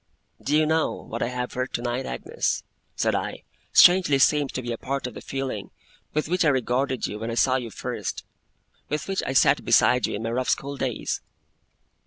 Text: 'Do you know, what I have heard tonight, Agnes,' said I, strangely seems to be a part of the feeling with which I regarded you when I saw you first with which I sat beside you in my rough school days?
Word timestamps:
'Do 0.41 0.57
you 0.57 0.65
know, 0.65 0.91
what 0.93 1.21
I 1.21 1.27
have 1.27 1.53
heard 1.53 1.73
tonight, 1.73 2.07
Agnes,' 2.07 2.63
said 2.95 3.13
I, 3.13 3.43
strangely 3.71 4.17
seems 4.17 4.51
to 4.53 4.63
be 4.63 4.71
a 4.71 4.77
part 4.79 5.05
of 5.05 5.13
the 5.13 5.21
feeling 5.21 5.69
with 6.15 6.27
which 6.27 6.43
I 6.43 6.47
regarded 6.49 7.05
you 7.05 7.19
when 7.19 7.29
I 7.29 7.35
saw 7.35 7.57
you 7.57 7.69
first 7.69 8.25
with 8.89 9.07
which 9.07 9.21
I 9.27 9.33
sat 9.33 9.63
beside 9.63 10.07
you 10.07 10.15
in 10.15 10.23
my 10.23 10.31
rough 10.31 10.49
school 10.49 10.75
days? 10.75 11.21